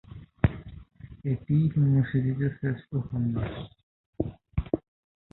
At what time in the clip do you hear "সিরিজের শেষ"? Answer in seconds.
2.09-2.79